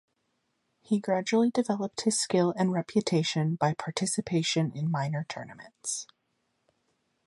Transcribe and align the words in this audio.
He 0.81 0.99
gradually 0.99 1.51
developed 1.51 2.01
his 2.01 2.19
skill 2.19 2.55
and 2.57 2.73
reputation 2.73 3.53
by 3.53 3.75
participation 3.75 4.71
in 4.75 4.89
minor 4.89 5.27
tournaments. 5.29 6.07